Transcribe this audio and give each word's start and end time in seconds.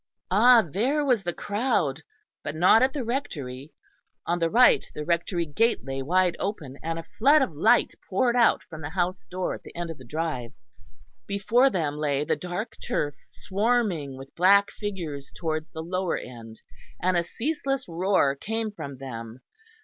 Ah! 0.31 0.63
there 0.63 1.05
was 1.05 1.21
the 1.21 1.31
crowd; 1.31 2.01
but 2.43 2.55
not 2.55 2.81
at 2.81 2.91
the 2.91 3.03
Rectory. 3.03 3.71
On 4.25 4.39
the 4.39 4.49
right 4.49 4.83
the 4.95 5.05
Rectory 5.05 5.45
gate 5.45 5.85
lay 5.85 6.01
wide 6.01 6.35
open, 6.39 6.79
and 6.81 6.97
a 6.97 7.03
flood 7.19 7.43
of 7.43 7.53
light 7.55 7.93
poured 8.09 8.35
out 8.35 8.63
from 8.63 8.81
the 8.81 8.89
house 8.89 9.27
door 9.27 9.53
at 9.53 9.61
the 9.61 9.75
end 9.75 9.91
of 9.91 9.99
the 9.99 10.03
drive. 10.03 10.53
Before 11.27 11.69
them 11.69 11.97
lay 11.99 12.23
the 12.23 12.35
dark 12.35 12.77
turf, 12.83 13.13
swarming 13.29 14.17
with 14.17 14.33
black 14.33 14.71
figures 14.71 15.31
towards 15.35 15.69
the 15.71 15.83
lower 15.83 16.17
end; 16.17 16.63
and 16.99 17.15
a 17.15 17.23
ceaseless 17.23 17.87
roar 17.87 18.33
came 18.35 18.71
from 18.71 18.97
them. 18.97 19.41